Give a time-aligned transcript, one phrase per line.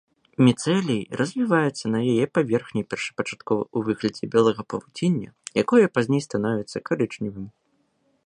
[0.45, 5.29] Міцэлій развіваецца на яе паверхні першапачаткова ў выглядзе белага павуціння,
[5.65, 7.45] якое пазней становіцца карычневым.